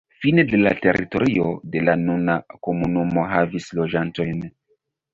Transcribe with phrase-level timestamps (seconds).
[0.21, 4.47] Fine de la teritorio de la nuna komunumo havis loĝantojn.